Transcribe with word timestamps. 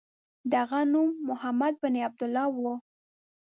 د 0.51 0.53
هغه 0.61 0.79
نوم 0.93 1.09
محمد 1.27 1.73
بن 1.81 1.93
عبدالله 2.07 2.45
و. 2.57 2.59